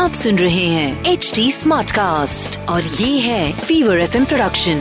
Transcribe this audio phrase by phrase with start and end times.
[0.00, 4.78] आप सुन रहे हैं एच डी स्मार्ट कास्ट और ये है fever F M production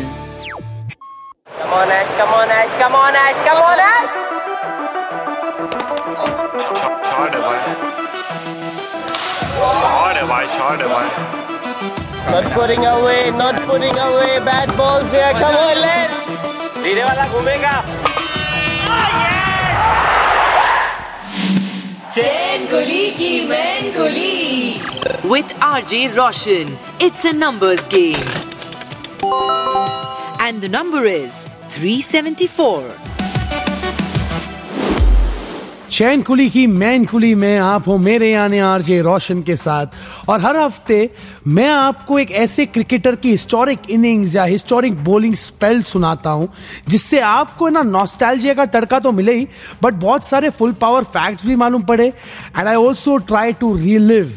[22.14, 24.49] Chain Kulii की Main Kulii
[25.20, 28.28] R J Roshan it's a numbers game
[30.42, 32.84] and the number is 374
[35.90, 40.40] Chain Kulii की, मैन कुली में आप हो, मेरे यानी आरजे रोशन के साथ। और
[40.42, 41.10] हर हफ़्ते
[41.48, 46.50] मैं आपको एक ऐसे क्रिकेटर की हिस्टोरिक इनिंग्स या हिस्टोरिक बॉलिंग स्पेल सुनाता हूँ,
[46.90, 49.48] जिससे आपको ना नॉस्टैल्जिया का तड़का तो मिले ही
[49.84, 54.34] बट बहुत सारे फुल पावर फैक्ट्स भी मालूम पड़े and I also try to relive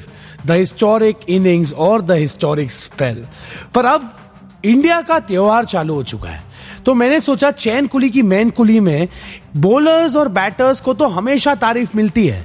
[0.46, 3.24] the historic innings और द हिस्टोरिक स्पेल
[3.74, 4.12] पर अब
[4.64, 6.42] इंडिया का त्योहार चालू हो चुका है।
[6.86, 9.08] तो मैंने सोचा चैन कुली की मैन कुली में
[9.56, 12.44] बॉलर्स और बैटर्स को तो हमेशा तारीफ़ मिलती है।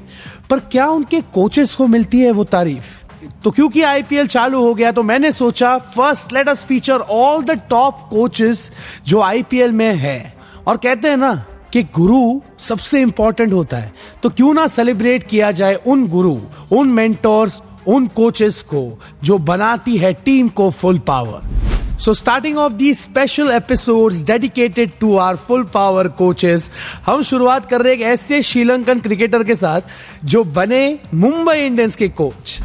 [0.50, 2.95] पर क्या उनके कोचेस को मिलती है वो तारीफ़?
[3.44, 7.59] तो क्योंकि आईपीएल चालू हो गया तो मैंने सोचा first let us feature all the
[7.70, 8.72] top coaches
[9.08, 10.34] जो आईपीएल में है।
[10.67, 11.34] और कहते हैं ना
[11.73, 16.38] कि गुरु सबसे इंपॉर्टेंट होता है। तो क्यों ना सेलिब्रेट किया जाए उन गुरु,
[16.72, 21.58] उन मेंटोर्स उन कोचेस को जो बनाती है टीम को full power
[21.98, 26.72] so starting of the special episode dedicated to our full power coaches
[27.06, 29.82] हम शुरुआत कर रहे हैं एक ऐसे श्रीलंकन क्रिकेटर के साथ
[30.26, 32.60] जो बने मुंबई इंडियंस के कोच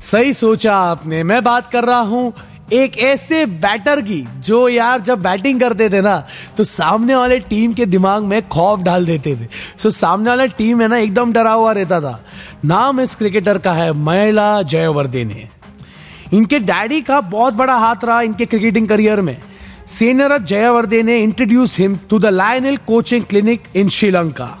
[0.00, 2.32] सही सोचा आपने, मैं बात कर रहा हूँ
[2.72, 6.16] एक ऐसे बैटर की जो यार जब बैटिंग करते थे ना
[6.56, 9.46] तो सामने वाले टीम के दिमाग में खौफ डाल देते थे।
[9.78, 12.24] सो सामने वाला टीम है ना, एकदम डरा हुआ रहता था।
[12.64, 15.48] नाम इस क्रिकेटर का है महिला जयवर्धने।
[16.32, 19.36] इनके डैडी का बहुत बड़ा हाथ रहा इनके क्रिकेटिंग करियर में।
[19.88, 24.54] सेनरत जयवर्धे ने introduce him to the Lionel coaching clinic in Sri Lanka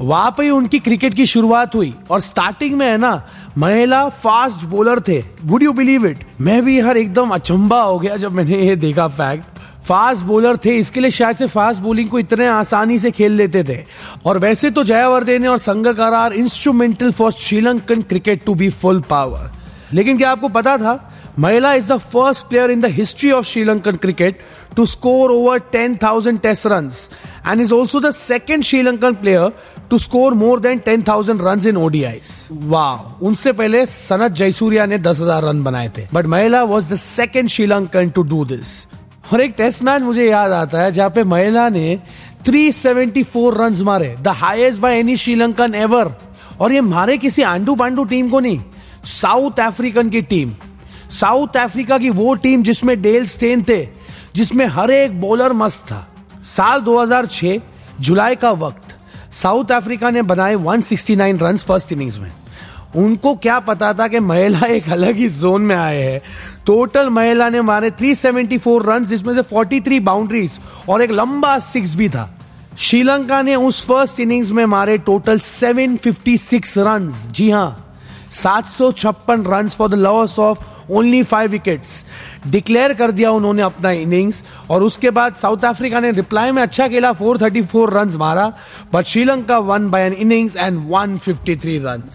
[0.00, 3.22] वहाँ पे ही उनकी क्रिकेट की शुरुआत हुई और स्टार्टिंग में है ना,
[3.58, 8.16] महिला फास्ट बॉलर थे। वुड यू बिलीव इट मैं भी हर एकदम अचंबा हो गया
[8.16, 12.18] जब मैंने ये देखा फैक्ट फास्ट बॉलर थे, इसके लिए शायद से फास्ट बॉलिंग को
[12.18, 13.78] इतने आसानी से खेल लेते थे।
[14.24, 19.50] और वैसे तो जयवर्धने और Sangakkara instrumental for Sri Lankan cricket to be full power
[19.92, 20.92] लेकिन क्या आपको पता था?
[21.40, 24.40] Mahela is the first player in the history of Sri Lankan cricket
[24.76, 26.90] to score over ten thousand test run
[27.46, 29.52] and is also the second Sri Lankan player
[29.90, 34.98] to score more than ten thousand run in ODIs वाह उनसे पहले सनत जयसूर्या ने
[34.98, 36.06] दस हज़ार run बनाए थे.
[36.14, 38.76] But Mahela was the second Sri Lankan to do this
[39.32, 41.98] और एक टेस्ट मैच मुझे याद आता है जहाँ पे महिला ने
[42.48, 44.16] 374 रन्स मारे.
[44.20, 46.14] The highest by any Sri Lankan ever
[46.60, 48.60] और ये मारे किसी आंडू पांडू टीम को नहीं.
[49.20, 50.52] साउथ अफ्रीकन की टीम
[51.10, 53.88] साउथ अफ्रीका की वो टीम जिसमें डेल स्टेन थे,
[54.34, 56.06] जिसमें हर एक बॉलर मस्त था।
[56.44, 57.60] साल 2006
[58.00, 58.96] जुलाई का वक्त,
[59.32, 62.32] साउथ अफ्रीका ने बनाए 169 रन फ़र्स्ट इनिंग्स में।
[62.96, 66.22] उनको क्या पता था कि महिला एक अलग ही जोन में आए हैं।
[66.66, 72.08] टोटल महिला ने मारे 374 रन जिसमें से 43 बाउंड्रीज और एक लंबा सिक्स भी
[72.08, 72.38] था।
[72.78, 77.89] श्रीलंका ने उस फ़र्स्ट इनिंग्स में मारे टोटल 756 रन जी हाँ
[78.30, 80.64] सात सौ छप्पन run for the loss of
[80.98, 82.04] only five wickets
[82.46, 86.88] declare कर दिया उन्होंने अपना इनिंग्स और उसके बाद साउथ अफ्रीका ने रिप्लाई में अच्छा
[86.88, 88.52] खेला 434 रन मारा
[88.92, 92.08] but Sri Lanka won by an innings and 153 run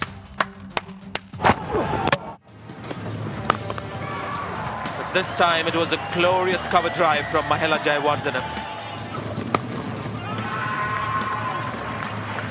[5.16, 8.42] This time it was a glorious cover drive from Mahela Jayawardene.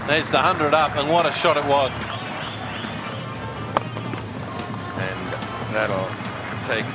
[0.06, 2.13] There's the 100 up, and what a shot it was.
[5.74, 6.06] That'll
[6.66, 6.86] take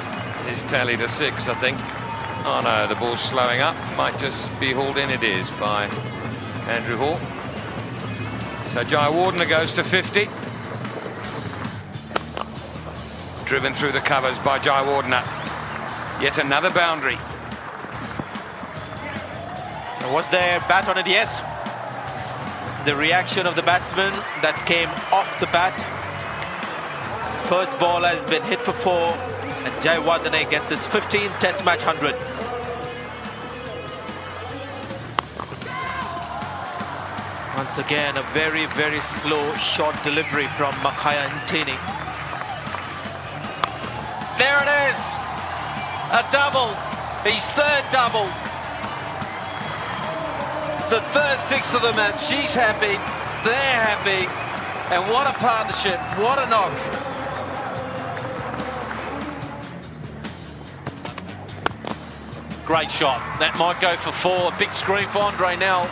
[0.47, 1.77] his tally to six, I think.
[2.45, 3.75] Oh no, the ball's slowing up.
[3.97, 5.09] Might just be hauled in.
[5.09, 5.85] It is by
[6.65, 7.17] Andrew Hall.
[8.71, 10.29] So Jai Wardner goes to 50.
[13.45, 15.23] Driven through the covers by Jai Wardner.
[16.21, 17.17] Yet another boundary.
[20.13, 21.05] Was there bat on it?
[21.05, 21.39] Yes.
[22.85, 25.98] The reaction of the batsman that came off the bat.
[27.49, 29.09] First ball has been hit for four,
[29.65, 32.13] and Jai Wardene gets his 15th Test match 100.
[37.57, 41.73] Once again, a very, very slow short delivery from Makaya Ntini.
[44.37, 45.01] There it is.
[46.13, 46.69] A double.
[47.25, 48.29] His third double.
[50.93, 52.21] The first six of the match.
[52.29, 52.93] She's happy.
[53.41, 54.29] They're happy.
[54.93, 55.97] And what a partnership.
[56.21, 56.98] What a knock.
[62.69, 63.17] Great shot.
[63.39, 64.53] That might go for four.
[64.59, 65.89] Big screen for Andre now.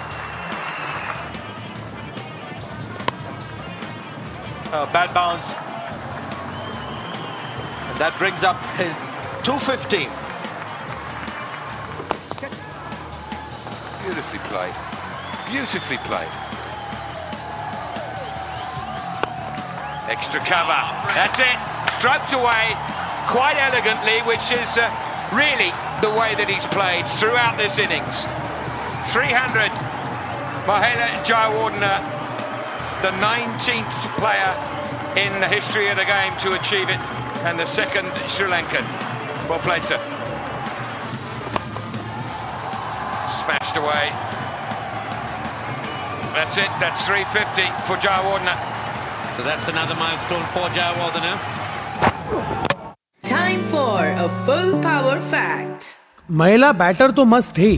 [4.70, 5.58] Uh, bad bounce.
[7.90, 8.94] And that brings up his
[9.42, 10.06] 250.
[14.06, 14.78] Beautifully played.
[15.50, 16.30] Beautifully played.
[20.06, 20.78] Extra cover.
[21.18, 21.58] That's it.
[21.98, 22.78] Stroked away
[23.34, 28.24] quite elegantly, which is uh, really the way that he's played throughout this innings.
[29.12, 29.72] 300.
[30.68, 31.96] Mahela Jayawardena,
[33.02, 34.52] the 19th player
[35.16, 37.00] in the history of the game to achieve it,
[37.48, 38.84] and the second Sri Lankan.
[39.48, 39.98] Well played, sir.
[43.44, 44.12] Smashed away.
[46.36, 46.70] That's it.
[46.84, 48.60] That's 350 for Jayawardena.
[49.38, 51.57] So that's another milestone for Jayawardena.
[53.98, 55.86] For a full power fact.
[56.30, 57.70] Mahela batter तो मस्त थी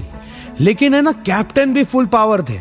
[0.59, 2.59] लेकिन है ना captain भी full power थे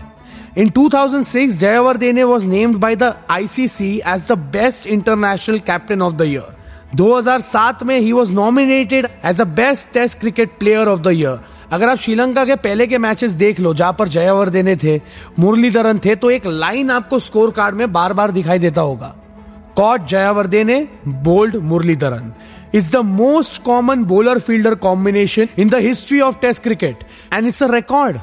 [0.56, 6.28] In 2006, Jayawardene was named by the ICC as the best international captain of the
[6.28, 6.46] year.
[6.96, 11.40] 2007 में ही was nominated as the best test cricket player of the year
[11.72, 15.00] अगर आप श्रीलंका के पहले के मैचेस देख लो जहाँ पर जयावर्देने थे
[15.38, 19.14] मुरलीधरन थे तो एक लाइन आपको स्कोर कार्ड में बार बार दिखाई देता होगा
[19.76, 20.76] caught Jayawardene
[21.25, 22.32] bowled Muralitharan
[22.73, 27.05] is the most common bowler fielder combination in the history of test cricket.
[27.32, 28.20] And it's a record.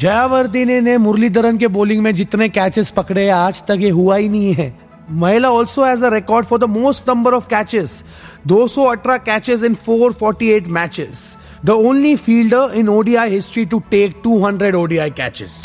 [0.00, 4.52] Jayawardene ने मुरलीधरन के बॉलिंग में जितने कैचेस पकड़े आज तक ये हुआ ही नहीं
[4.54, 4.72] है
[5.10, 8.02] Mahela also has a record for the most number of catches
[8.48, 15.10] 218 catches in 448 matches the only fielder in ODI history to take 200 ODI
[15.10, 15.62] catches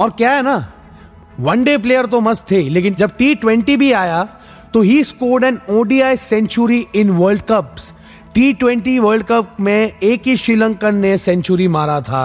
[0.00, 0.56] और क्या है ना?
[1.40, 4.26] वनडे प्लेयर तो मस्त थे, लेकिन जब टी ट्वेंटी भी आया
[4.74, 7.92] तो he scored an ODI century in world cups
[8.34, 12.22] T twenty world cup में एक ही श्रीलंकन ने सेंचुरी मारा था।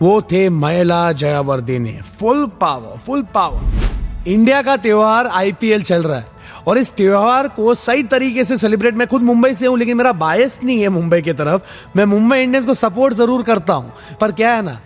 [0.00, 1.12] वो थे Mahela
[1.78, 1.92] Jayawardene.
[2.18, 6.26] Full power full power India का त्योहार आईपीएल चल रहा है।
[6.66, 10.12] और इस त्योहार को सही तरीके से सेलिब्रेट मैं खुद मुंबई से हूँ, लेकिन मेरा
[10.14, 14.32] बायस नहीं है मुंबई की तरफ़। मैं मुंबई इंडियंस को सपोर्ट ज़रूर करता हूँ। पर
[14.32, 14.78] क्या है ना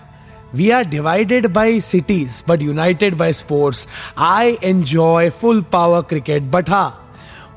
[0.55, 3.87] we are divided by cities but united by sports
[4.19, 7.03] I enjoy full power cricket but हाँ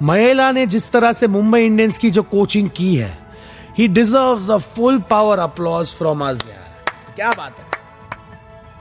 [0.01, 3.17] महिला ने जिस तरह से मुंबई इंडियंस की जो कोचिंग की है
[3.77, 7.65] ही deserve a full power applause from यार। क्या बात है।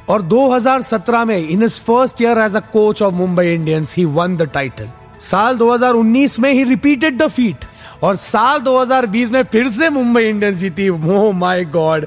[0.08, 4.42] और 2017 में in first year as a coach of Mumbai Indians he won the
[4.42, 4.88] title
[5.20, 7.64] साल 2019 में ही रिपीटेड द फीट
[8.02, 12.06] और साल 2020 में फिर से मुंबई इंडियंस जीती। ओ my God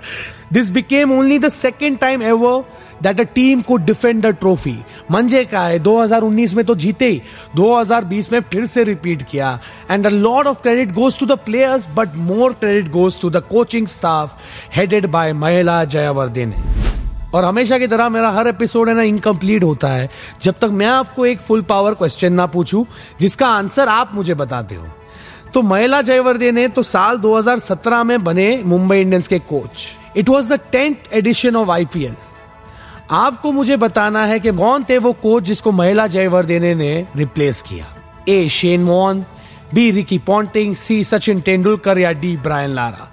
[0.54, 2.64] this became only the second time ever
[3.02, 4.78] that a team को डिफेंड द ट्रॉफी
[5.12, 7.22] मंजे का है 2019 में तो जीते ही
[7.58, 9.60] 2020 में फिर से रिपीट किया
[9.92, 13.44] and a lot of credit goes to the players but more credit goes to the
[13.50, 14.38] coaching staff
[14.76, 16.54] headed by Mahela Jayawardene
[17.34, 20.10] और हमेशा की तरह मेरा हर एपिसोड है ना इनकम्प्लीट होता है।
[20.42, 22.86] जब तक मैं आपको एक फुल पावर क्वेश्चन ना पूछूँ,
[23.22, 24.88] जिसका आंसर आप मुझे बताते हो।
[25.54, 29.88] तो महिला जयवर्धे ने तो साल 2017 में बने मुंबई इंडियंस के coach
[30.18, 32.16] it was the tenth edition of IPL
[33.12, 37.86] आपको मुझे बताना है कि कौन थे वो कोच जिसको महिला जयवर्धने ने रिप्लेस किया?
[38.30, 39.24] A Shane Warne
[39.74, 43.10] B Ricky Ponting C Sachin Tendulkar या डी ब्रायन लारा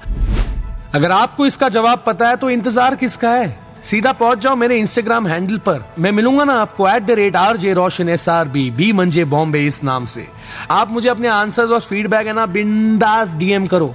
[0.95, 3.59] अगर आपको इसका जवाब पता है तो इंतज़ार किसका है?
[3.83, 7.57] सीधा पहुँच जाओ मेरे इंस्टाग्राम हैंडल पर। मैं मिलूँगा ना आपको at the rate R
[7.57, 10.27] J Roshan S R B B मंजे बॉम्बे इस नाम से।
[10.71, 13.95] आप मुझे अपने आंसर और फीडबैक है ना बिंदास डीएम करो।